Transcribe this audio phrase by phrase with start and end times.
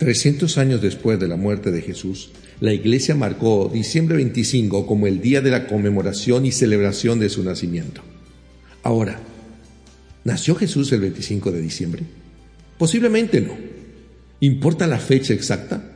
[0.00, 5.20] 300 años después de la muerte de Jesús, la Iglesia marcó diciembre 25 como el
[5.20, 8.00] día de la conmemoración y celebración de su nacimiento.
[8.82, 9.20] Ahora,
[10.24, 12.02] ¿nació Jesús el 25 de diciembre?
[12.78, 13.52] Posiblemente no.
[14.40, 15.92] ¿Importa la fecha exacta?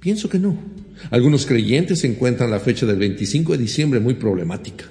[0.00, 0.58] Pienso que no.
[1.10, 4.84] Algunos creyentes encuentran la fecha del 25 de diciembre muy problemática,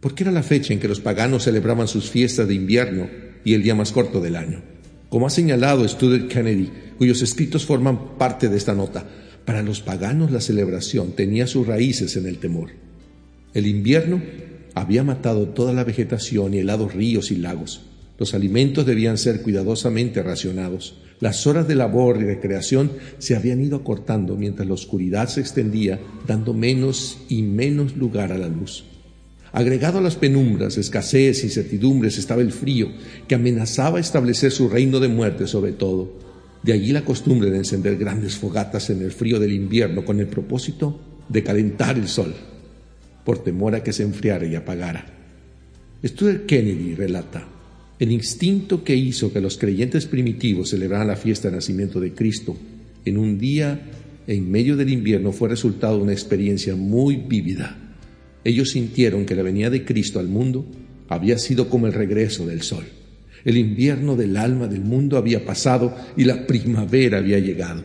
[0.00, 3.10] porque era la fecha en que los paganos celebraban sus fiestas de invierno
[3.44, 4.62] y el día más corto del año.
[5.12, 9.04] Como ha señalado Stuart Kennedy, cuyos escritos forman parte de esta nota,
[9.44, 12.70] para los paganos la celebración tenía sus raíces en el temor.
[13.52, 14.22] El invierno
[14.74, 17.82] había matado toda la vegetación y helados ríos y lagos.
[18.18, 20.96] Los alimentos debían ser cuidadosamente racionados.
[21.20, 26.00] Las horas de labor y recreación se habían ido acortando mientras la oscuridad se extendía,
[26.26, 28.84] dando menos y menos lugar a la luz.
[29.52, 32.88] Agregado a las penumbras, escasez, incertidumbres, estaba el frío,
[33.28, 36.10] que amenazaba establecer su reino de muerte sobre todo.
[36.62, 40.26] De allí la costumbre de encender grandes fogatas en el frío del invierno con el
[40.26, 42.34] propósito de calentar el sol,
[43.26, 45.04] por temor a que se enfriara y apagara.
[46.02, 47.46] Stuart Kennedy relata,
[47.98, 52.56] el instinto que hizo que los creyentes primitivos celebraran la fiesta de nacimiento de Cristo
[53.04, 53.82] en un día
[54.26, 57.91] en medio del invierno fue resultado de una experiencia muy vívida
[58.44, 60.66] ellos sintieron que la venida de Cristo al mundo
[61.08, 62.84] había sido como el regreso del sol.
[63.44, 67.82] El invierno del alma del mundo había pasado y la primavera había llegado.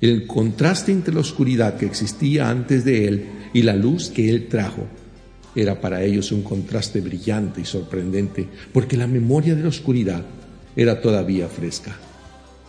[0.00, 4.48] El contraste entre la oscuridad que existía antes de él y la luz que él
[4.48, 4.86] trajo
[5.54, 10.24] era para ellos un contraste brillante y sorprendente, porque la memoria de la oscuridad
[10.76, 11.96] era todavía fresca.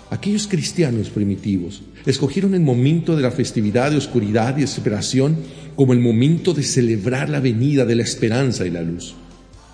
[0.09, 5.37] Aquellos cristianos primitivos escogieron el momento de la festividad de oscuridad y desesperación
[5.81, 9.15] como el momento de celebrar la venida de la esperanza y la luz.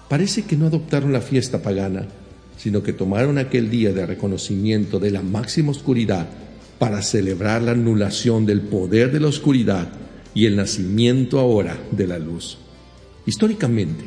[0.07, 2.07] Parece que no adoptaron la fiesta pagana,
[2.55, 6.29] sino que tomaron aquel día de reconocimiento de la máxima oscuridad
[6.79, 9.89] para celebrar la anulación del poder de la oscuridad
[10.33, 12.57] y el nacimiento ahora de la luz.
[13.25, 14.05] Históricamente,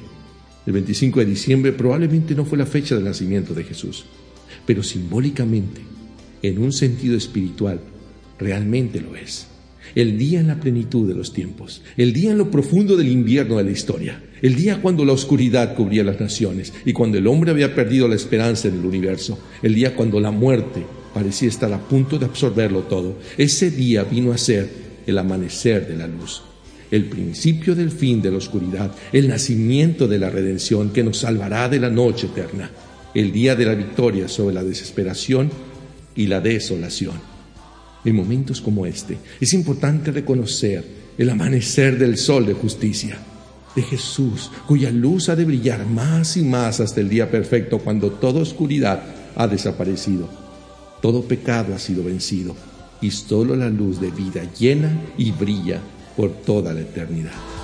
[0.65, 4.07] el 25 de diciembre probablemente no fue la fecha del nacimiento de Jesús,
[4.65, 5.83] pero simbólicamente,
[6.41, 7.79] en un sentido espiritual,
[8.39, 9.51] realmente lo es
[9.95, 13.59] el día en la plenitud de los tiempos, el día en lo profundo del invierno
[13.59, 17.51] de la historia, el día cuando la oscuridad cubría las naciones y cuando el hombre
[17.51, 21.79] había perdido la esperanza en el universo, el día cuando la muerte parecía estar a
[21.79, 23.19] punto de absorberlo todo.
[23.37, 24.69] Ese día vino a ser
[25.07, 26.43] el amanecer de la luz,
[26.91, 31.69] el principio del fin de la oscuridad, el nacimiento de la redención que nos salvará
[31.69, 32.71] de la noche eterna,
[33.15, 35.51] el día de la victoria sobre la desesperación
[36.15, 37.30] y la desolación.
[38.05, 40.85] En momentos como este es importante reconocer
[41.19, 43.19] el amanecer del sol de justicia,
[43.77, 48.11] de Jesús, cuya luz ha de brillar más y más hasta el día perfecto cuando
[48.11, 49.03] toda oscuridad
[49.37, 50.29] ha desaparecido,
[51.03, 52.57] todo pecado ha sido vencido
[53.01, 55.81] y solo la luz de vida llena y brilla
[56.17, 57.60] por toda la eternidad.